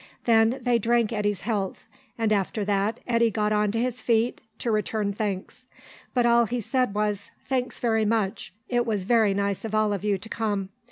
[0.23, 4.71] Then they drank Eddy's health, and after that Eddy got on to his feet to
[4.71, 5.67] return thanks.
[6.15, 8.51] But all he said was "Thanks very much.
[8.67, 10.69] It was very nice of all of you to come.